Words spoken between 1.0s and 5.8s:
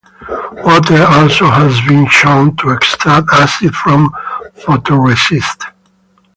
also has been shown to extract acid from photoresist.